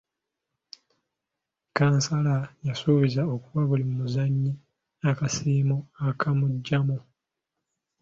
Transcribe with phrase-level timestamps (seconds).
[1.75, 4.51] Kansala y’asuubiza okuwa buli muzannyi
[5.09, 5.77] akasiimo
[6.09, 6.97] akamugyamu.